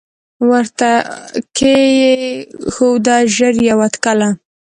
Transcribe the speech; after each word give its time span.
ورته 0.49 0.89
کښې 1.57 1.75
یې 1.99 2.15
ښوده 2.73 3.17
ژر 3.35 3.55
یوه 3.69 3.87
تلکه 4.03 4.25